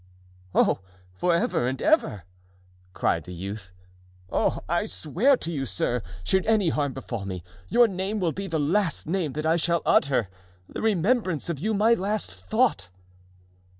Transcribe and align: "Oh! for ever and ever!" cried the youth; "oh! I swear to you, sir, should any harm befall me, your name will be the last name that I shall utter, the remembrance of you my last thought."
"Oh! 0.55 0.79
for 1.13 1.35
ever 1.35 1.67
and 1.67 1.79
ever!" 1.79 2.23
cried 2.91 3.25
the 3.25 3.33
youth; 3.35 3.71
"oh! 4.31 4.61
I 4.67 4.85
swear 4.85 5.37
to 5.37 5.53
you, 5.53 5.67
sir, 5.67 6.01
should 6.23 6.43
any 6.47 6.69
harm 6.69 6.93
befall 6.93 7.23
me, 7.25 7.43
your 7.69 7.87
name 7.87 8.19
will 8.19 8.31
be 8.31 8.47
the 8.47 8.57
last 8.57 9.05
name 9.05 9.33
that 9.33 9.45
I 9.45 9.57
shall 9.57 9.83
utter, 9.85 10.27
the 10.67 10.81
remembrance 10.81 11.51
of 11.51 11.59
you 11.59 11.75
my 11.75 11.93
last 11.93 12.31
thought." 12.31 12.89